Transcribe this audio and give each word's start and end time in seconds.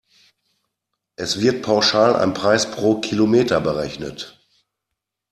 Es 1.15 1.41
wird 1.41 1.61
pauschal 1.61 2.15
ein 2.15 2.33
Preis 2.33 2.71
pro 2.71 3.01
Kilometer 3.01 3.61
berechnet. 3.61 4.43